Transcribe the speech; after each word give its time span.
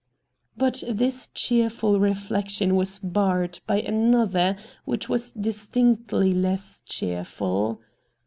But 0.57 0.83
this 0.89 1.27
cheering 1.27 1.69
reflection 1.99 2.75
was 2.75 2.97
barred 2.97 3.59
by 3.67 3.81
another 3.81 4.57
which 4.83 5.07
was 5.07 5.31
distinctly 5.31 6.31
less 6.31 6.81
cheerful. 6.87 7.79